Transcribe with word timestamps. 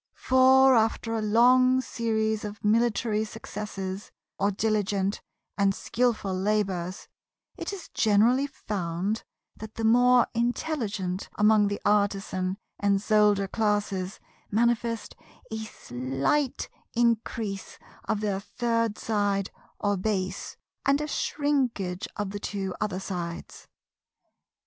For, 0.15 0.73
after 0.75 1.13
a 1.13 1.21
long 1.21 1.79
series 1.79 2.43
of 2.43 2.65
military 2.65 3.23
successes, 3.23 4.11
or 4.39 4.49
diligent 4.49 5.21
and 5.59 5.75
skillful 5.75 6.33
labours, 6.33 7.07
it 7.55 7.71
is 7.71 7.87
generally 7.89 8.47
found 8.47 9.23
that 9.57 9.75
the 9.75 9.83
more 9.83 10.25
intelligent 10.33 11.29
among 11.35 11.67
the 11.67 11.79
Artisan 11.85 12.57
and 12.79 12.99
Soldier 12.99 13.47
classes 13.47 14.19
manifest 14.49 15.15
a 15.51 15.59
slight 15.65 16.67
increase 16.95 17.77
of 18.05 18.21
their 18.21 18.39
third 18.39 18.97
side 18.97 19.51
or 19.79 19.97
base, 19.97 20.57
and 20.83 20.99
a 20.99 21.05
shrinkage 21.05 22.07
of 22.15 22.31
the 22.31 22.39
two 22.39 22.73
other 22.81 22.99
sides. 22.99 23.67